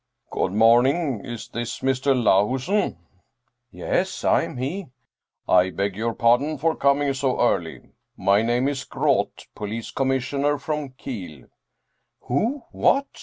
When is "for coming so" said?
6.57-7.39